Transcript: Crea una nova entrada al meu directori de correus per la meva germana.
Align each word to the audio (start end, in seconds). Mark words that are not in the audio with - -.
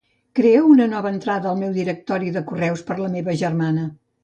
Crea 0.37 0.61
una 0.69 0.87
nova 0.93 1.11
entrada 1.15 1.51
al 1.51 1.59
meu 1.61 1.77
directori 1.77 2.33
de 2.39 2.45
correus 2.53 2.85
per 2.91 3.01
la 3.05 3.13
meva 3.19 3.39
germana. 3.45 3.89